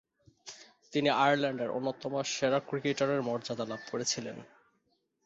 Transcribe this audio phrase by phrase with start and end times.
[0.93, 4.37] তিনি আয়ারল্যান্ডের অন্যতম সেরা ক্রিকেটারের মর্যাদা লাভ করেছিলেন।